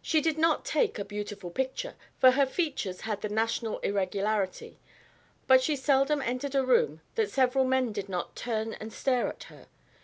[0.00, 4.80] She did not take a beautiful picture, for her features had the national irregularity,
[5.46, 9.44] but she seldom entered a room that several men did not turn and stare at
[9.44, 9.68] her.